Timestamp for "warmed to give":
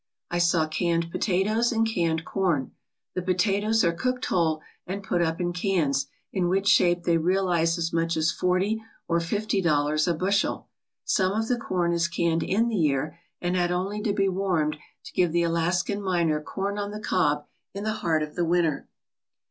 14.27-15.33